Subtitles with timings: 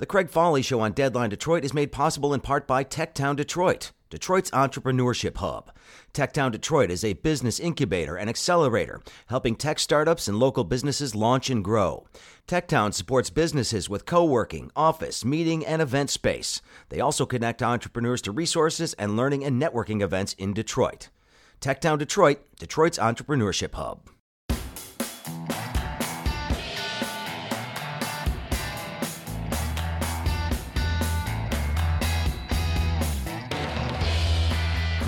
[0.00, 3.92] The Craig Fahle Show on Deadline Detroit is made possible in part by Techtown Detroit,
[4.08, 5.70] Detroit's entrepreneurship hub.
[6.14, 11.50] Techtown Detroit is a business incubator and accelerator, helping tech startups and local businesses launch
[11.50, 12.06] and grow.
[12.48, 16.62] Techtown supports businesses with co working, office, meeting, and event space.
[16.88, 21.10] They also connect entrepreneurs to resources and learning and networking events in Detroit.
[21.60, 24.08] Techtown Detroit, Detroit's entrepreneurship hub.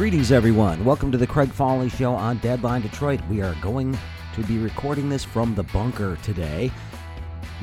[0.03, 0.85] Greetings, everyone.
[0.85, 3.21] Welcome to the Craig Fahle Show on Deadline Detroit.
[3.31, 3.97] We are going
[4.35, 6.73] to be recording this from the bunker today.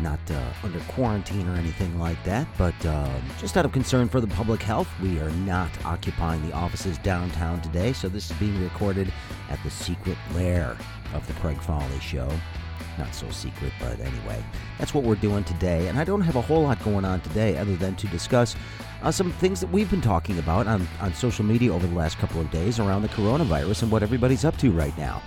[0.02, 4.22] Not uh, under quarantine or anything like that, but uh, just out of concern for
[4.22, 7.92] the public health, we are not occupying the offices downtown today.
[7.92, 9.12] So this is being recorded
[9.50, 10.78] at the secret lair
[11.14, 12.32] of the Craig Fahle Show.
[13.00, 14.44] Not so secret, but anyway,
[14.78, 15.88] that's what we're doing today.
[15.88, 18.58] And I don't have a whole lot going on today other than to discuss
[19.02, 22.18] uh, some things that we've been talking about on, on social media over the last
[22.18, 25.24] couple of days around the coronavirus and what everybody's up to right now.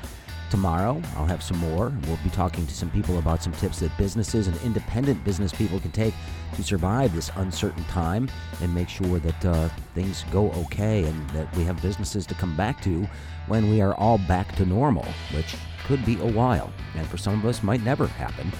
[0.50, 1.90] Tomorrow, I'll have some more.
[2.06, 5.80] We'll be talking to some people about some tips that businesses and independent business people
[5.80, 6.12] can take
[6.56, 8.28] to survive this uncertain time
[8.60, 12.54] and make sure that uh, things go okay and that we have businesses to come
[12.54, 13.08] back to
[13.46, 17.34] when we are all back to normal, which could be a while, and for some
[17.34, 18.50] of us might never happen.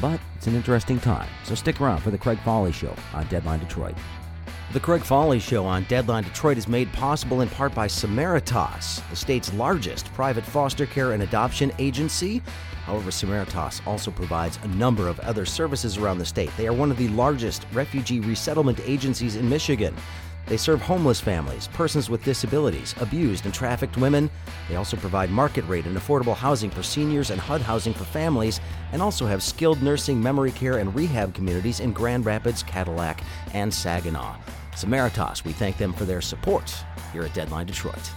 [0.00, 1.28] But it's an interesting time.
[1.44, 3.94] So stick around for the Craig Fahle Show on Deadline Detroit.
[4.72, 9.16] The Craig Fahle Show on Deadline Detroit is made possible in part by Samaritas, the
[9.16, 12.42] state's largest private foster care and adoption agency.
[12.84, 16.50] However, Samaritas also provides a number of other services around the state.
[16.56, 19.94] They are one of the largest refugee resettlement agencies in Michigan.
[20.46, 24.30] They serve homeless families, persons with disabilities, abused and trafficked women.
[24.68, 28.60] They also provide market rate and affordable housing for seniors and HUD housing for families,
[28.92, 33.22] and also have skilled nursing, memory care, and rehab communities in Grand Rapids, Cadillac,
[33.54, 34.36] and Saginaw.
[34.72, 36.72] Samaritas, we thank them for their support
[37.12, 38.12] here at Deadline Detroit.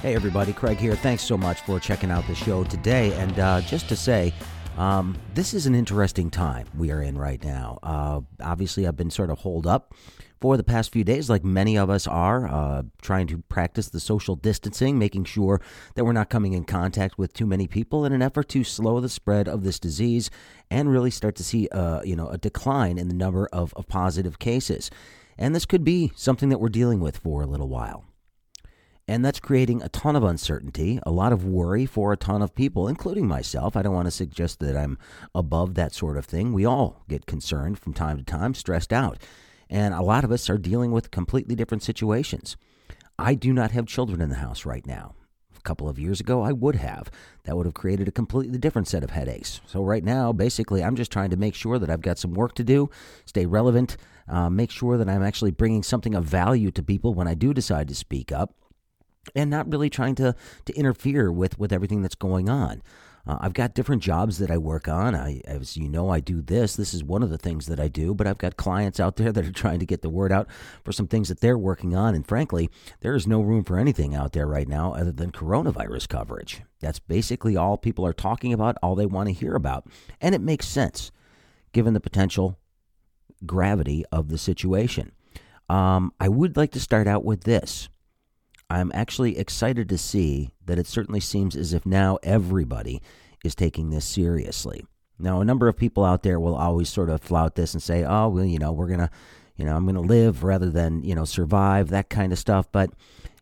[0.00, 0.94] Hey, everybody, Craig here.
[0.94, 3.12] Thanks so much for checking out the show today.
[3.14, 4.32] And uh, just to say,
[4.80, 7.78] um, this is an interesting time we are in right now.
[7.82, 9.92] Uh, obviously, I've been sort of holed up
[10.40, 14.00] for the past few days, like many of us are, uh, trying to practice the
[14.00, 15.60] social distancing, making sure
[15.96, 19.00] that we're not coming in contact with too many people in an effort to slow
[19.00, 20.30] the spread of this disease
[20.70, 23.86] and really start to see, uh, you know, a decline in the number of, of
[23.86, 24.90] positive cases.
[25.36, 28.09] And this could be something that we're dealing with for a little while.
[29.10, 32.54] And that's creating a ton of uncertainty, a lot of worry for a ton of
[32.54, 33.76] people, including myself.
[33.76, 34.98] I don't want to suggest that I'm
[35.34, 36.52] above that sort of thing.
[36.52, 39.18] We all get concerned from time to time, stressed out.
[39.68, 42.56] And a lot of us are dealing with completely different situations.
[43.18, 45.16] I do not have children in the house right now.
[45.58, 47.10] A couple of years ago, I would have.
[47.42, 49.60] That would have created a completely different set of headaches.
[49.66, 52.54] So, right now, basically, I'm just trying to make sure that I've got some work
[52.54, 52.88] to do,
[53.26, 53.96] stay relevant,
[54.28, 57.52] uh, make sure that I'm actually bringing something of value to people when I do
[57.52, 58.54] decide to speak up,
[59.34, 62.82] and not really trying to, to interfere with, with everything that's going on.
[63.26, 65.14] Uh, I've got different jobs that I work on.
[65.14, 66.74] I, as you know, I do this.
[66.74, 69.30] This is one of the things that I do, but I've got clients out there
[69.32, 70.48] that are trying to get the word out
[70.84, 72.14] for some things that they're working on.
[72.14, 72.70] And frankly,
[73.00, 76.62] there is no room for anything out there right now other than coronavirus coverage.
[76.80, 79.86] That's basically all people are talking about, all they want to hear about.
[80.20, 81.12] And it makes sense
[81.72, 82.58] given the potential
[83.44, 85.12] gravity of the situation.
[85.68, 87.88] Um, I would like to start out with this.
[88.70, 93.02] I'm actually excited to see that it certainly seems as if now everybody
[93.44, 94.86] is taking this seriously.
[95.18, 98.04] Now, a number of people out there will always sort of flout this and say,
[98.04, 99.10] oh, well, you know, we're going to,
[99.56, 102.70] you know, I'm going to live rather than, you know, survive, that kind of stuff.
[102.70, 102.90] But,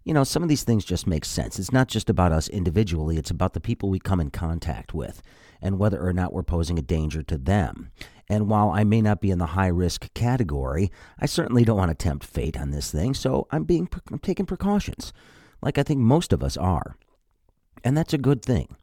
[0.03, 1.59] you know, some of these things just make sense.
[1.59, 5.23] It's not just about us individually, it's about the people we come in contact with
[5.61, 7.91] and whether or not we're posing a danger to them.
[8.29, 11.91] And while I may not be in the high risk category, I certainly don't want
[11.91, 15.13] to tempt fate on this thing, so I'm being I'm taking precautions,
[15.63, 16.97] like I think most of us are.
[17.83, 18.77] And that's a good thing.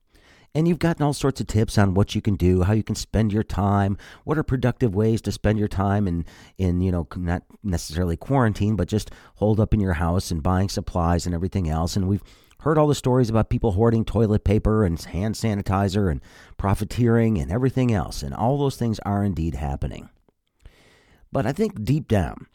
[0.56, 2.96] And you've gotten all sorts of tips on what you can do, how you can
[2.96, 6.26] spend your time, what are productive ways to spend your time in,
[6.58, 10.70] in you know, not necessarily quarantine, but just hold up in your house and buying
[10.70, 11.98] supplies and everything else.
[11.98, 12.24] And we've
[12.60, 16.22] heard all the stories about people hoarding toilet paper and hand sanitizer and
[16.58, 20.10] profiteering and everything else, and all those things are indeed happening.
[21.32, 22.48] But I think deep down,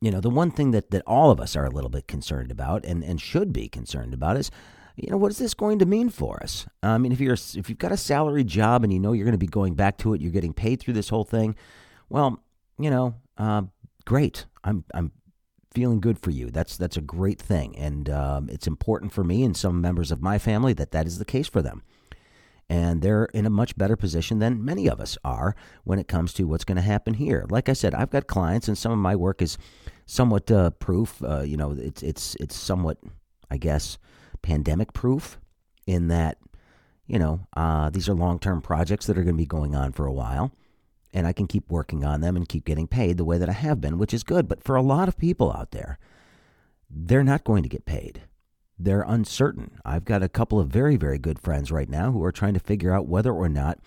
[0.00, 2.50] you know, the one thing that, that all of us are a little bit concerned
[2.50, 4.50] about and, and should be concerned about is,
[4.96, 6.66] you know, what is this going to mean for us?
[6.82, 9.32] I mean, if you're if you've got a salary job and you know you're going
[9.32, 11.56] to be going back to it, you're getting paid through this whole thing.
[12.08, 12.42] Well,
[12.78, 13.62] you know, uh,
[14.04, 14.46] great.
[14.62, 15.10] I'm I'm
[15.74, 16.50] feeling good for you.
[16.50, 20.22] That's that's a great thing, and um, it's important for me and some members of
[20.22, 21.82] my family that that is the case for them.
[22.70, 26.32] And they're in a much better position than many of us are when it comes
[26.34, 27.44] to what's going to happen here.
[27.50, 29.58] Like I said, I've got clients, and some of my work is
[30.06, 31.22] somewhat uh, proof.
[31.22, 32.98] Uh, you know, it's it's it's somewhat,
[33.50, 33.98] I guess,
[34.40, 35.38] pandemic proof
[35.86, 36.38] in that
[37.06, 39.92] you know uh, these are long term projects that are going to be going on
[39.92, 40.52] for a while
[41.14, 43.52] and I can keep working on them and keep getting paid the way that I
[43.52, 44.48] have been, which is good.
[44.48, 45.98] But for a lot of people out there,
[46.90, 48.22] they're not going to get paid.
[48.78, 49.78] They're uncertain.
[49.84, 52.60] I've got a couple of very, very good friends right now who are trying to
[52.60, 53.78] figure out whether or not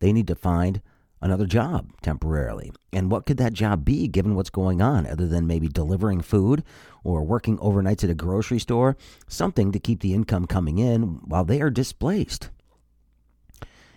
[0.00, 0.82] they need to find
[1.22, 2.70] another job temporarily.
[2.92, 6.62] And what could that job be given what's going on, other than maybe delivering food
[7.02, 8.98] or working overnights at a grocery store?
[9.26, 12.50] Something to keep the income coming in while they are displaced.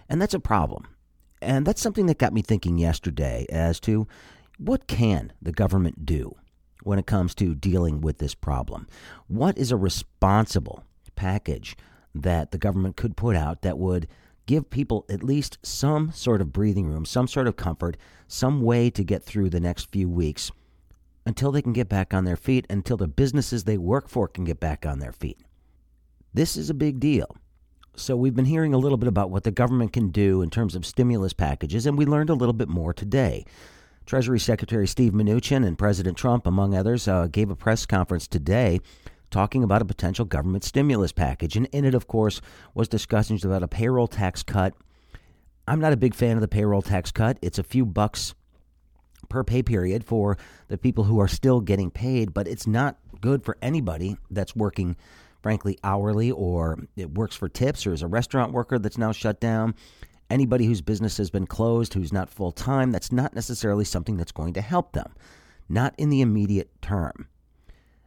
[0.08, 0.88] And that's a problem.
[1.42, 4.08] And that's something that got me thinking yesterday as to
[4.58, 6.36] what can the government do
[6.84, 8.88] when it comes to dealing with this problem?
[9.28, 10.84] What is a responsible
[11.16, 11.76] package
[12.16, 14.08] that the government could put out that would
[14.46, 17.98] give people at least some sort of breathing room, some sort of comfort,
[18.28, 20.52] some way to get through the next few weeks
[21.26, 24.46] until they can get back on their feet, until the businesses they work for can
[24.46, 25.38] get back on their feet?
[26.34, 27.36] This is a big deal.
[28.00, 30.76] So, we've been hearing a little bit about what the government can do in terms
[30.76, 33.44] of stimulus packages, and we learned a little bit more today.
[34.06, 38.80] Treasury Secretary Steve Mnuchin and President Trump, among others, uh, gave a press conference today
[39.32, 41.58] talking about a potential government stimulus package.
[41.58, 42.40] And in it, of course,
[42.76, 44.76] was discussions about a payroll tax cut.
[45.68, 47.40] I'm not a big fan of the payroll tax cut.
[47.42, 48.36] It's a few bucks
[49.28, 53.44] per pay period for the people who are still getting paid, but it's not good
[53.44, 54.96] for anybody that's working
[55.42, 59.40] frankly, hourly or it works for tips or is a restaurant worker that's now shut
[59.40, 59.76] down.
[60.30, 64.32] Anybody whose business has been closed, who's not full time, that's not necessarily something that's
[64.32, 65.14] going to help them,
[65.70, 67.28] not in the immediate term.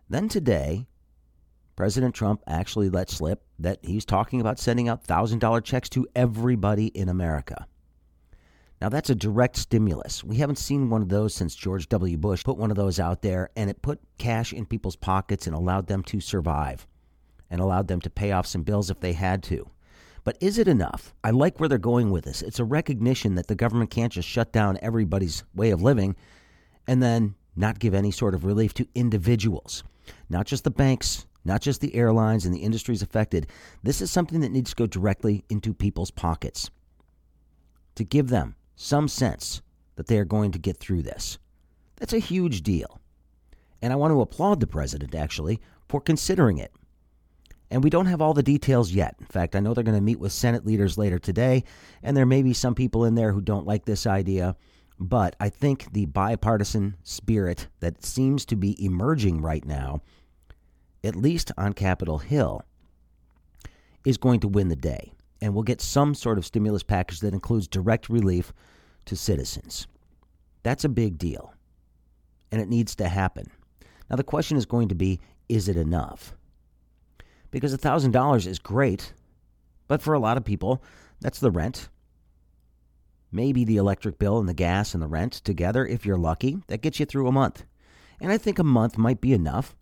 [0.09, 0.87] Then today,
[1.77, 6.89] President Trump actually let slip that he's talking about sending out $1,000 checks to everybody
[6.89, 7.67] in America.
[8.83, 10.25] Now, that's a direct stimulus.
[10.25, 12.17] We haven't seen one of those since George W.
[12.19, 15.55] Bush put one of those out there, and it put cash in people's pockets and
[15.55, 16.87] allowed them to survive
[17.51, 19.69] and allowed them to pay off some bills if they had to.
[20.23, 21.15] But is it enough?
[21.25, 22.43] I like where they're going with this.
[22.43, 26.15] It's a recognition that the government can't just shut down everybody's way of living
[26.87, 29.83] and then not give any sort of relief to individuals,
[30.29, 33.47] not just the banks, not just the airlines and the industries affected.
[33.83, 36.71] This is something that needs to go directly into people's pockets
[37.95, 39.63] to give them some sense
[39.97, 41.39] that they are going to get through this.
[41.97, 43.01] That's a huge deal.
[43.83, 46.73] And I want to applaud the president, actually, for considering it.
[47.71, 49.15] And we don't have all the details yet.
[49.21, 51.65] In fact, I know they're going to meet with Senate leaders later today,
[52.03, 54.57] and there may be some people in there who don't like this idea.
[54.99, 60.03] But I think the bipartisan spirit that seems to be emerging right now,
[61.05, 62.63] at least on Capitol Hill,
[64.05, 65.13] is going to win the day.
[65.41, 68.53] And we'll get some sort of stimulus package that includes direct relief
[69.07, 69.87] to citizens.
[70.63, 71.55] That's a big deal.
[72.53, 73.47] And it needs to happen.
[74.11, 76.35] Now, the question is going to be is it enough?
[77.51, 79.13] Because $1,000 is great,
[79.89, 80.83] but for a lot of people,
[81.21, 81.89] that's the rent.
[83.33, 86.83] Maybe the electric bill and the gas and the rent together, if you're lucky, that
[86.83, 87.65] gets you through a month.
[88.21, 89.77] And I think a month might be enough.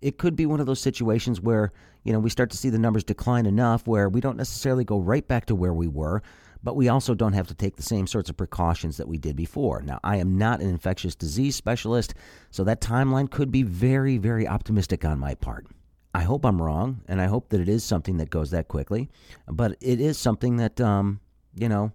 [0.00, 1.72] It could be one of those situations where,
[2.04, 4.98] you know, we start to see the numbers decline enough where we don't necessarily go
[4.98, 6.22] right back to where we were,
[6.62, 9.36] but we also don't have to take the same sorts of precautions that we did
[9.36, 9.82] before.
[9.82, 12.14] Now, I am not an infectious disease specialist,
[12.50, 15.66] so that timeline could be very, very optimistic on my part.
[16.12, 19.08] I hope I'm wrong, and I hope that it is something that goes that quickly.
[19.46, 21.20] But it is something that, um,
[21.54, 21.92] you know,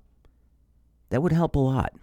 [1.10, 1.94] that would help a lot.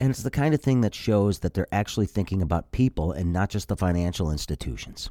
[0.00, 3.32] And it's the kind of thing that shows that they're actually thinking about people and
[3.32, 5.10] not just the financial institutions.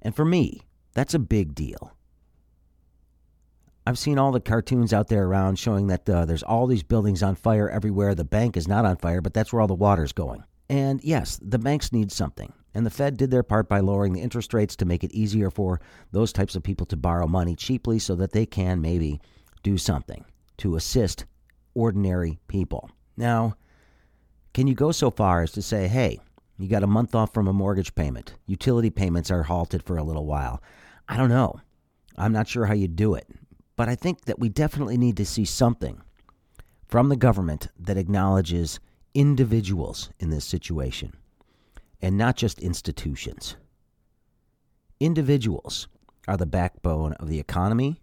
[0.00, 0.62] And for me,
[0.94, 1.94] that's a big deal.
[3.86, 7.22] I've seen all the cartoons out there around showing that uh, there's all these buildings
[7.22, 8.14] on fire everywhere.
[8.14, 10.44] The bank is not on fire, but that's where all the water's going.
[10.70, 12.50] And yes, the banks need something.
[12.74, 15.48] And the Fed did their part by lowering the interest rates to make it easier
[15.48, 19.20] for those types of people to borrow money cheaply so that they can maybe
[19.62, 20.24] do something
[20.58, 21.24] to assist
[21.74, 22.90] ordinary people.
[23.16, 23.54] Now,
[24.52, 26.18] can you go so far as to say, hey,
[26.58, 30.04] you got a month off from a mortgage payment, utility payments are halted for a
[30.04, 30.62] little while?
[31.08, 31.60] I don't know.
[32.16, 33.28] I'm not sure how you do it.
[33.76, 36.00] But I think that we definitely need to see something
[36.86, 38.78] from the government that acknowledges
[39.14, 41.12] individuals in this situation
[42.04, 43.56] and not just institutions.
[45.00, 45.88] Individuals
[46.28, 47.98] are the backbone of the economy.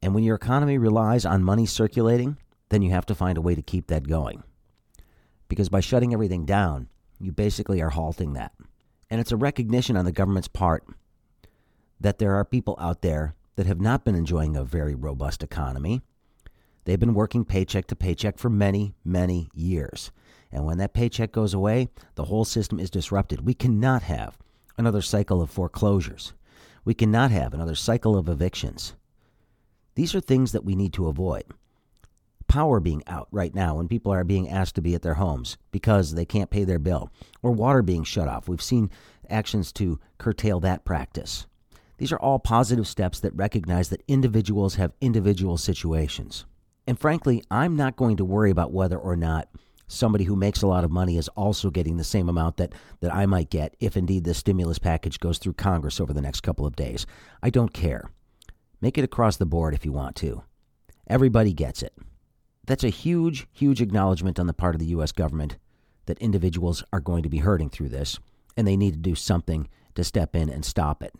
[0.00, 2.38] And when your economy relies on money circulating,
[2.68, 4.44] then you have to find a way to keep that going.
[5.48, 6.88] Because by shutting everything down,
[7.18, 8.52] you basically are halting that.
[9.10, 10.84] And it's a recognition on the government's part
[11.98, 16.02] that there are people out there that have not been enjoying a very robust economy.
[16.86, 20.12] They've been working paycheck to paycheck for many, many years.
[20.52, 23.44] And when that paycheck goes away, the whole system is disrupted.
[23.44, 24.38] We cannot have
[24.78, 26.32] another cycle of foreclosures.
[26.84, 28.94] We cannot have another cycle of evictions.
[29.96, 31.42] These are things that we need to avoid.
[32.46, 35.56] Power being out right now when people are being asked to be at their homes
[35.72, 37.10] because they can't pay their bill,
[37.42, 38.48] or water being shut off.
[38.48, 38.90] We've seen
[39.28, 41.48] actions to curtail that practice.
[41.98, 46.44] These are all positive steps that recognize that individuals have individual situations.
[46.86, 49.48] And frankly, I'm not going to worry about whether or not
[49.88, 53.14] somebody who makes a lot of money is also getting the same amount that, that
[53.14, 56.66] I might get if indeed this stimulus package goes through Congress over the next couple
[56.66, 57.06] of days.
[57.42, 58.10] I don't care.
[58.80, 60.42] Make it across the board if you want to.
[61.06, 61.94] Everybody gets it.
[62.66, 65.12] That's a huge, huge acknowledgement on the part of the U.S.
[65.12, 65.56] government
[66.06, 68.18] that individuals are going to be hurting through this,
[68.56, 71.14] and they need to do something to step in and stop it.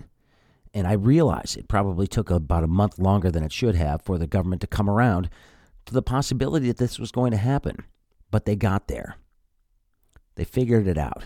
[0.74, 4.18] And I realize it probably took about a month longer than it should have for
[4.18, 5.30] the government to come around
[5.86, 7.84] to the possibility that this was going to happen
[8.30, 9.16] but they got there.
[10.34, 11.24] They figured it out.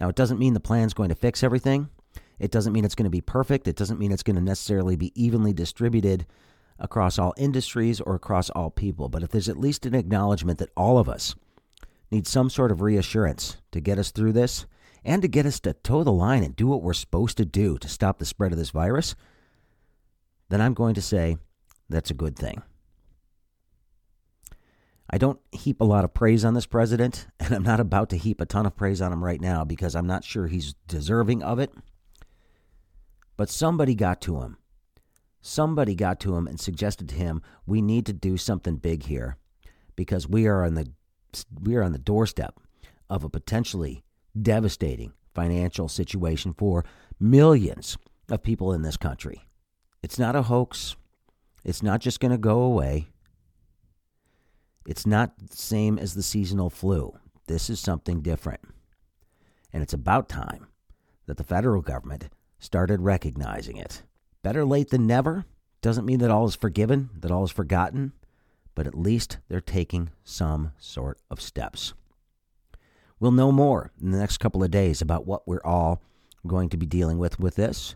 [0.00, 1.88] Now, it doesn't mean the plan's going to fix everything.
[2.38, 3.68] It doesn't mean it's going to be perfect.
[3.68, 6.26] It doesn't mean it's going to necessarily be evenly distributed
[6.78, 9.08] across all industries or across all people.
[9.08, 11.36] But if there's at least an acknowledgement that all of us
[12.10, 14.66] need some sort of reassurance to get us through this
[15.04, 17.78] and to get us to toe the line and do what we're supposed to do
[17.78, 19.14] to stop the spread of this virus,
[20.48, 21.36] then I'm going to say
[21.88, 22.62] that's a good thing.
[25.10, 28.16] I don't heap a lot of praise on this president, and I'm not about to
[28.16, 31.42] heap a ton of praise on him right now because I'm not sure he's deserving
[31.42, 31.72] of it.
[33.36, 34.58] But somebody got to him.
[35.40, 39.36] Somebody got to him and suggested to him, "We need to do something big here
[39.96, 40.90] because we are on the
[41.60, 42.58] we are on the doorstep
[43.10, 44.04] of a potentially
[44.40, 46.84] devastating financial situation for
[47.20, 47.98] millions
[48.30, 49.46] of people in this country.
[50.02, 50.96] It's not a hoax.
[51.64, 53.08] It's not just going to go away.
[54.86, 57.18] It's not the same as the seasonal flu.
[57.46, 58.60] This is something different.
[59.72, 60.66] And it's about time
[61.26, 62.28] that the federal government
[62.58, 64.02] started recognizing it.
[64.42, 65.46] Better late than never
[65.80, 68.12] doesn't mean that all is forgiven, that all is forgotten,
[68.74, 71.94] but at least they're taking some sort of steps.
[73.20, 76.02] We'll know more in the next couple of days about what we're all
[76.46, 77.94] going to be dealing with with this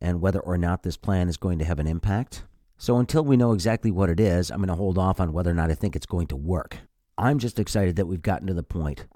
[0.00, 2.44] and whether or not this plan is going to have an impact.
[2.78, 5.50] So until we know exactly what it is, I'm going to hold off on whether
[5.50, 6.78] or not I think it's going to work.
[7.18, 9.06] I'm just excited that we've gotten to the point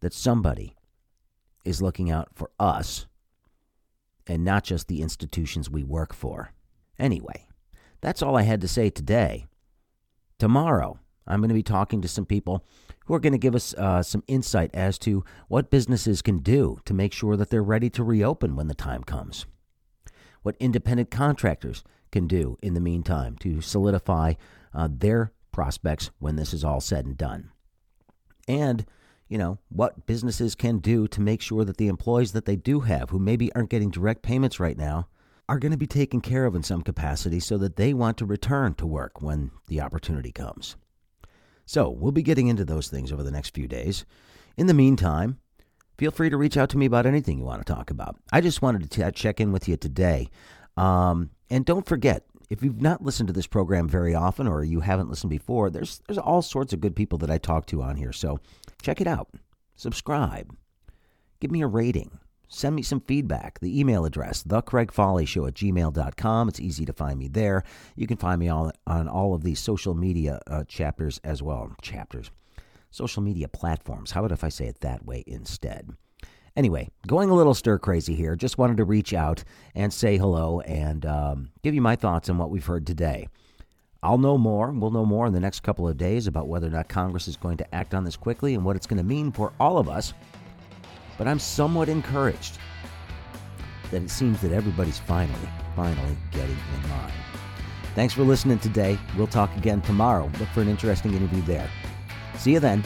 [0.00, 0.76] that somebody
[1.64, 3.06] is looking out for us
[4.26, 6.52] and not just the institutions we work for.
[6.98, 7.46] Anyway,
[8.02, 9.46] that's all I had to say today.
[10.38, 12.62] Tomorrow, I'm going to be talking to some people
[13.06, 16.78] who are going to give us uh, some insight as to what businesses can do
[16.84, 19.46] to make sure that they're ready to reopen when the time comes.
[20.42, 24.34] What independent contractors can do in the meantime to solidify
[24.74, 27.50] uh, their prospects when this is all said and done.
[28.46, 28.86] And,
[29.28, 32.80] you know, what businesses can do to make sure that the employees that they do
[32.80, 35.08] have, who maybe aren't getting direct payments right now,
[35.48, 38.26] are going to be taken care of in some capacity so that they want to
[38.26, 40.76] return to work when the opportunity comes.
[41.64, 44.04] So, we'll be getting into those things over the next few days.
[44.56, 45.38] In the meantime,
[45.98, 48.16] feel free to reach out to me about anything you want to talk about.
[48.32, 50.30] I just wanted to t- check in with you today
[50.78, 54.80] um, and don't forget, if you've not listened to this program very often or you
[54.80, 57.96] haven't listened before, there's there's all sorts of good people that I talk to on
[57.96, 58.12] here.
[58.12, 58.40] So
[58.80, 59.28] check it out.
[59.76, 60.54] Subscribe.
[61.40, 62.18] Give me a rating.
[62.48, 63.60] Send me some feedback.
[63.60, 66.48] The email address, thecraigfolleyshow at gmail.com.
[66.48, 67.62] It's easy to find me there.
[67.94, 71.74] You can find me all, on all of these social media uh, chapters as well.
[71.82, 72.30] Chapters.
[72.90, 74.12] Social media platforms.
[74.12, 75.90] How about if I say it that way instead?
[76.58, 78.34] Anyway, going a little stir crazy here.
[78.34, 79.44] Just wanted to reach out
[79.76, 83.28] and say hello and um, give you my thoughts on what we've heard today.
[84.02, 84.72] I'll know more.
[84.72, 87.36] We'll know more in the next couple of days about whether or not Congress is
[87.36, 89.88] going to act on this quickly and what it's going to mean for all of
[89.88, 90.14] us.
[91.16, 92.58] But I'm somewhat encouraged
[93.92, 97.12] that it seems that everybody's finally, finally getting in line.
[97.94, 98.98] Thanks for listening today.
[99.16, 100.28] We'll talk again tomorrow.
[100.40, 101.70] Look for an interesting interview there.
[102.36, 102.82] See you then.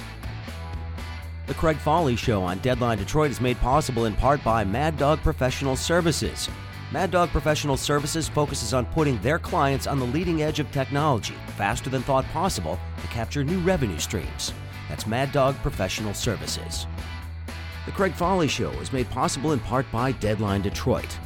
[1.52, 5.20] The Craig Fahle Show on Deadline Detroit is made possible in part by Mad Dog
[5.20, 6.48] Professional Services.
[6.92, 11.34] Mad Dog Professional Services focuses on putting their clients on the leading edge of technology,
[11.58, 14.54] faster than thought possible, to capture new revenue streams.
[14.88, 16.86] That's Mad Dog Professional Services.
[17.84, 21.18] The Craig Fahle Show is made possible in part by Deadline Detroit.